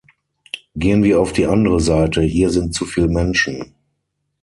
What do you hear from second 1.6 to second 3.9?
Seite; hier sind zuviel Menschen.